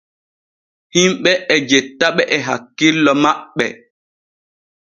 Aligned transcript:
Himɓe 0.93 1.31
e 1.53 1.55
jettaɓe 1.69 2.23
e 2.35 2.37
hakkillo 2.47 3.11
maɓɓe. 3.23 3.65